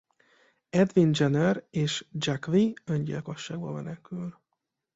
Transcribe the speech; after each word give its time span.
Edwin 0.83 1.11
Jenner 1.13 1.63
és 1.69 2.05
Jacqui 2.11 2.73
öngyilkosságba 2.85 3.71
menekül. 3.71 4.39